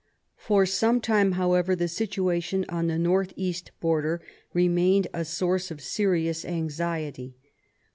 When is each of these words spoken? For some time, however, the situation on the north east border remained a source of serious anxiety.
For 0.37 0.65
some 0.65 0.99
time, 0.99 1.33
however, 1.33 1.75
the 1.75 1.87
situation 1.87 2.65
on 2.69 2.87
the 2.87 2.97
north 2.97 3.33
east 3.35 3.69
border 3.79 4.19
remained 4.51 5.05
a 5.13 5.23
source 5.23 5.69
of 5.69 5.79
serious 5.79 6.43
anxiety. 6.43 7.35